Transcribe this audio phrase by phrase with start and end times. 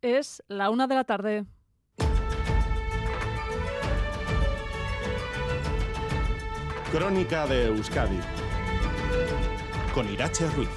[0.00, 1.44] Es la una de la tarde.
[6.92, 8.20] Crónica de Euskadi
[9.92, 10.68] con Irache Ruiz.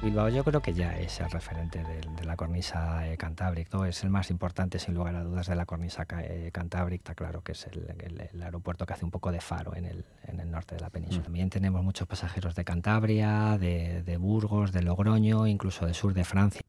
[0.00, 4.10] Bilbao yo creo que ya es el referente de, la cornisa eh, cantábrica, es el
[4.10, 8.42] más importante sin lugar a dudas de la cornisa eh, cantábrica, claro que es el,
[8.42, 11.20] aeropuerto que hace un poco de faro en el, en el norte de la península.
[11.20, 11.24] Mm.
[11.24, 16.24] También tenemos muchos pasajeros de Cantabria, de, de Burgos, de Logroño, incluso del sur de
[16.24, 16.62] Francia.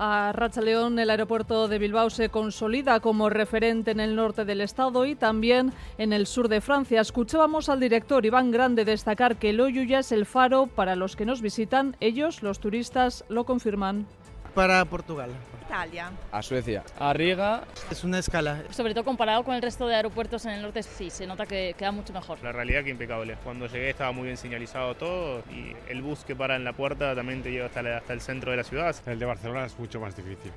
[0.00, 4.60] A Racha León, el aeropuerto de Bilbao se consolida como referente en el norte del
[4.60, 7.00] estado y también en el sur de Francia.
[7.00, 11.26] Escuchábamos al director Iván Grande destacar que el ya es el faro para los que
[11.26, 11.96] nos visitan.
[11.98, 14.06] Ellos, los turistas, lo confirman
[14.54, 15.30] para Portugal.
[15.66, 16.10] Italia.
[16.32, 16.82] A Suecia.
[16.98, 17.64] A Riga.
[17.90, 18.62] Es una escala.
[18.70, 21.74] Sobre todo comparado con el resto de aeropuertos en el norte, sí, se nota que
[21.76, 22.38] queda mucho mejor.
[22.42, 23.36] La realidad que impecable.
[23.44, 27.14] Cuando llegué estaba muy bien señalizado todo y el bus que para en la puerta
[27.14, 28.96] también te lleva hasta, hasta el centro de la ciudad.
[29.06, 30.52] El de Barcelona es mucho más difícil.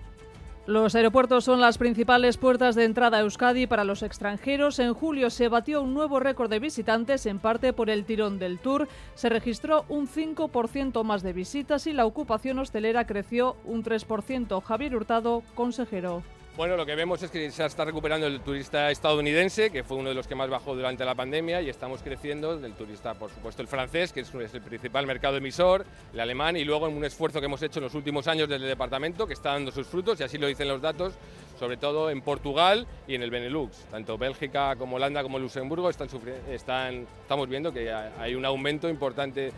[0.68, 4.78] Los aeropuertos son las principales puertas de entrada a Euskadi para los extranjeros.
[4.78, 8.60] En julio se batió un nuevo récord de visitantes, en parte por el tirón del
[8.60, 8.88] Tour.
[9.16, 14.62] Se registró un 5% más de visitas y la ocupación hostelera creció un 3%.
[14.62, 16.22] Javier Hurtado, consejero.
[16.58, 20.10] Bueno, lo que vemos es que se está recuperando el turista estadounidense, que fue uno
[20.10, 23.62] de los que más bajó durante la pandemia, y estamos creciendo del turista, por supuesto,
[23.62, 27.40] el francés, que es el principal mercado emisor, el alemán, y luego en un esfuerzo
[27.40, 30.20] que hemos hecho en los últimos años desde el departamento, que está dando sus frutos,
[30.20, 31.14] y así lo dicen los datos,
[31.58, 33.86] sobre todo en Portugal y en el Benelux.
[33.90, 36.10] Tanto Bélgica como Holanda como Luxemburgo están,
[36.50, 39.54] están estamos viendo que hay un aumento importante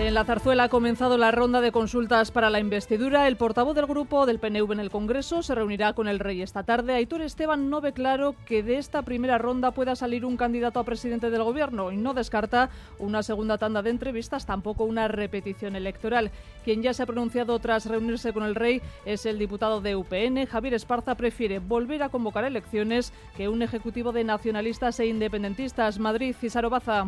[0.00, 3.28] En la zarzuela ha comenzado la ronda de consultas para la investidura.
[3.28, 6.62] El portavoz del grupo del PNV en el Congreso se reunirá con el rey esta
[6.62, 6.94] tarde.
[6.94, 10.84] Aitor Esteban no ve claro que de esta primera ronda pueda salir un candidato a
[10.84, 16.30] presidente del Gobierno y no descarta una segunda tanda de entrevistas, tampoco una repetición electoral.
[16.64, 20.46] Quien ya se ha pronunciado tras reunirse con el rey es el diputado de UPN.
[20.46, 25.98] Javier Esparza prefiere volver a convocar elecciones que un ejecutivo de nacionalistas e independentistas.
[25.98, 27.06] Madrid, Cisaro Baza.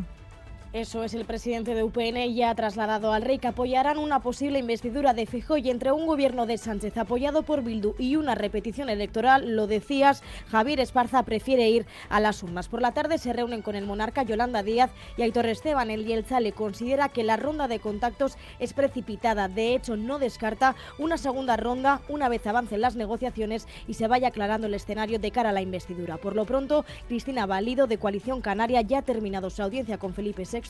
[0.73, 4.59] Eso es, el presidente de UPN ya ha trasladado al rey que apoyarán una posible
[4.59, 8.89] investidura de Fijó y entre un gobierno de Sánchez apoyado por Bildu y una repetición
[8.89, 12.69] electoral, lo decías, Javier Esparza prefiere ir a las urnas.
[12.69, 15.91] Por la tarde se reúnen con el monarca Yolanda Díaz y Aitor Esteban.
[15.91, 19.49] El le considera que la ronda de contactos es precipitada.
[19.49, 24.29] De hecho, no descarta una segunda ronda una vez avancen las negociaciones y se vaya
[24.29, 26.17] aclarando el escenario de cara a la investidura.
[26.17, 30.45] Por lo pronto, Cristina Valido de Coalición Canaria ya ha terminado su audiencia con Felipe
[30.51, 30.62] VI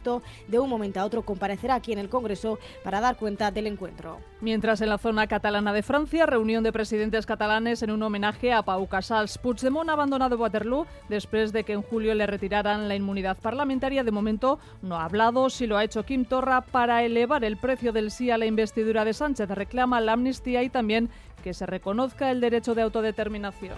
[0.48, 4.18] de un momento a otro comparecerá aquí en el Congreso para dar cuenta del encuentro.
[4.40, 8.62] Mientras en la zona catalana de Francia, reunión de presidentes catalanes en un homenaje a
[8.62, 9.38] Pau Casals.
[9.38, 14.04] Puigdemont ha abandonado Waterloo después de que en julio le retiraran la inmunidad parlamentaria.
[14.04, 17.92] De momento no ha hablado, si lo ha hecho Kim Torra para elevar el precio
[17.92, 19.48] del sí a la investidura de Sánchez.
[19.50, 21.10] Reclama la amnistía y también
[21.44, 23.76] que se reconozca el derecho de autodeterminación.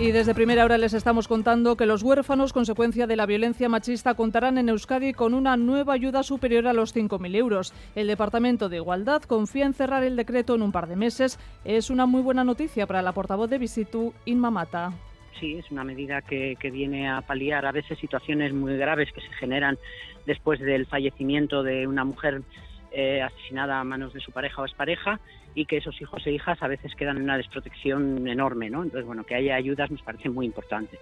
[0.00, 4.14] Y desde primera hora les estamos contando que los huérfanos, consecuencia de la violencia machista,
[4.14, 7.74] contarán en Euskadi con una nueva ayuda superior a los 5.000 euros.
[7.94, 11.38] El Departamento de Igualdad confía en cerrar el decreto en un par de meses.
[11.66, 14.94] Es una muy buena noticia para la portavoz de Visitu, Inma Mata.
[15.38, 19.20] Sí, es una medida que, que viene a paliar a veces situaciones muy graves que
[19.20, 19.76] se generan
[20.24, 22.40] después del fallecimiento de una mujer
[22.92, 25.20] eh, asesinada a manos de su pareja o expareja
[25.54, 28.82] y que esos hijos e hijas a veces quedan en una desprotección enorme, ¿no?
[28.82, 30.98] Entonces, bueno, que haya ayudas nos parece muy importante.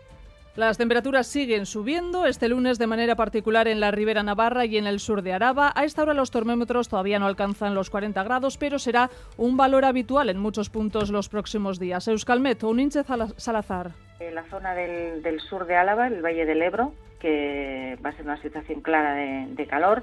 [0.59, 4.88] Las temperaturas siguen subiendo este lunes de manera particular en la Ribera Navarra y en
[4.88, 5.72] el sur de Araba.
[5.76, 9.84] A esta hora los termómetros todavía no alcanzan los 40 grados, pero será un valor
[9.84, 12.09] habitual en muchos puntos los próximos días.
[12.09, 13.04] Euskalmet o Ninche
[13.36, 13.92] Salazar.
[14.19, 18.25] En la zona del, sur de Álava, el Valle del Ebro, que va a ser
[18.25, 20.03] una situación clara de calor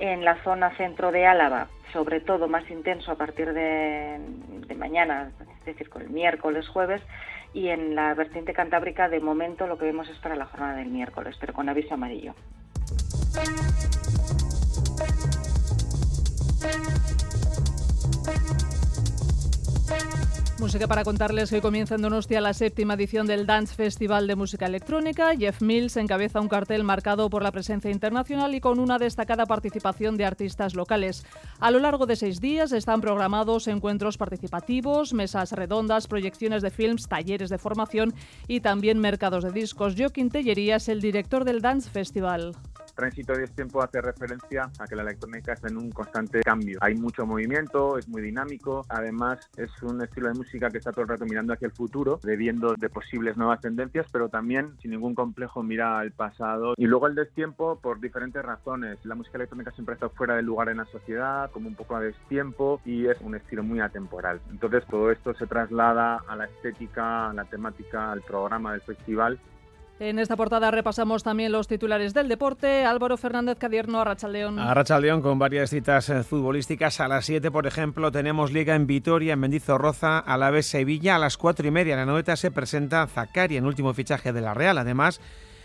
[0.00, 4.18] en la zona centro de Álava, sobre todo más intenso a partir de,
[4.76, 5.30] mañana,
[5.60, 7.02] es decir, con el miércoles, jueves,
[7.52, 10.88] y en la vertiente cantábrica de momento lo que vemos es para la jornada del
[10.88, 12.34] miércoles, pero con aviso amarillo.
[20.60, 24.66] Música para contarles que comienza en Donostia la séptima edición del Dance Festival de Música
[24.66, 25.34] Electrónica.
[25.34, 30.18] Jeff Mills encabeza un cartel marcado por la presencia internacional y con una destacada participación
[30.18, 31.24] de artistas locales.
[31.60, 37.08] A lo largo de seis días están programados encuentros participativos, mesas redondas, proyecciones de films,
[37.08, 38.12] talleres de formación
[38.46, 39.94] y también mercados de discos.
[39.96, 42.54] Joaquín Tellería es el director del Dance Festival
[43.00, 46.78] Tránsito de tiempo hace referencia a que la electrónica está en un constante cambio.
[46.82, 51.04] Hay mucho movimiento, es muy dinámico, además es un estilo de música que está todo
[51.04, 55.14] el rato mirando hacia el futuro, debiendo de posibles nuevas tendencias, pero también sin ningún
[55.14, 56.74] complejo mira al pasado.
[56.76, 58.98] Y luego el destiempo por diferentes razones.
[59.06, 62.00] La música electrónica siempre estado fuera del lugar en la sociedad, como un poco a
[62.00, 64.42] destiempo, y es un estilo muy atemporal.
[64.50, 69.40] Entonces todo esto se traslada a la estética, a la temática, al programa del festival
[70.00, 72.86] en esta portada repasamos también los titulares del deporte.
[72.86, 74.58] Álvaro Fernández Cadierno, Arrachaldeón.
[74.58, 77.00] Arrachaldeón con varias citas eh, futbolísticas.
[77.00, 81.16] A las 7, por ejemplo, tenemos Liga en Vitoria, en Mendizorroza, a la vez Sevilla.
[81.16, 84.40] A las 4 y media, en la noeta se presenta Zacari en último fichaje de
[84.40, 84.78] la Real.
[84.78, 85.20] Además,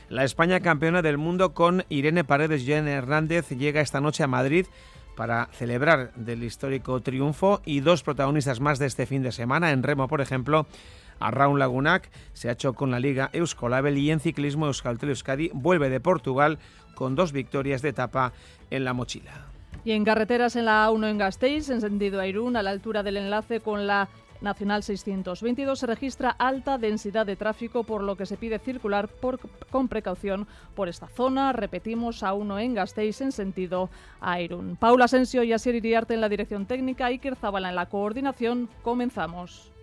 [0.10, 4.28] la España campeona del mundo con Irene Paredes y Jen Hernández llega esta noche a
[4.28, 4.66] Madrid
[5.16, 9.72] para celebrar del histórico triunfo y dos protagonistas más de este fin de semana.
[9.72, 10.68] En remo, por ejemplo,
[11.20, 15.50] a Raúl Lagunac se ha hecho con la Liga Euskolabel y en ciclismo Euskaltel Euskadi
[15.54, 16.60] vuelve de Portugal
[16.96, 18.34] con dos victorias de etapa
[18.72, 19.32] en la mochila.
[19.84, 23.04] Y en carreteras en la A1 en Gasteiz, en sentido a Irún, a la altura
[23.04, 24.10] del enlace con la
[24.42, 29.10] Nacional 622 se registra alta densidad de tráfico, por lo que se pide circular
[29.72, 31.54] con precaución por esta zona.
[31.54, 33.90] Repetimos, A1 en Gasteiz en sentido
[34.22, 34.76] a Irún.
[34.76, 38.70] Paula Asensio y Asier Iriarte en la dirección técnica, Iker Zabala en la coordinación.
[38.84, 39.75] Comenzamos.